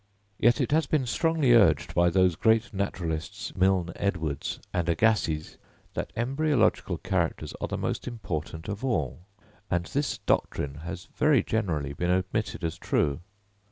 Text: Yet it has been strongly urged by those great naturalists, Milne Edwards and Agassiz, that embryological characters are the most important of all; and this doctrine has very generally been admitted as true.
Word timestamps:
Yet 0.39 0.59
it 0.59 0.71
has 0.71 0.87
been 0.87 1.05
strongly 1.05 1.53
urged 1.53 1.93
by 1.93 2.09
those 2.09 2.35
great 2.35 2.73
naturalists, 2.73 3.55
Milne 3.55 3.91
Edwards 3.95 4.59
and 4.73 4.89
Agassiz, 4.89 5.57
that 5.93 6.11
embryological 6.15 6.97
characters 6.97 7.53
are 7.61 7.67
the 7.67 7.77
most 7.77 8.07
important 8.07 8.67
of 8.67 8.83
all; 8.83 9.19
and 9.69 9.85
this 9.85 10.17
doctrine 10.17 10.79
has 10.89 11.05
very 11.13 11.43
generally 11.43 11.93
been 11.93 12.09
admitted 12.09 12.63
as 12.63 12.79
true. 12.79 13.19